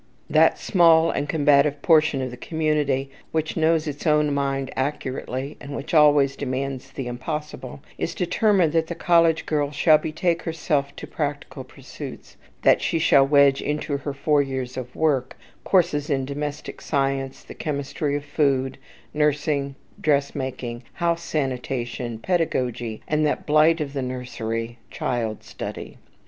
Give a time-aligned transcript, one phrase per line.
[0.31, 5.75] That small and combative portion of the community which knows its own mind accurately, and
[5.75, 11.05] which always demands the impossible, is determined that the college girl shall betake herself to
[11.05, 16.81] practical pursuits, that she shall wedge into her four years of work, courses in domestic
[16.81, 18.79] science, the chemistry of food,
[19.13, 25.99] nursing, dressmaking, house sanitation, pedagogy, and that blight of the nursery, child study.